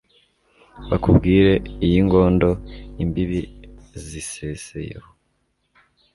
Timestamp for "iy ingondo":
1.85-2.49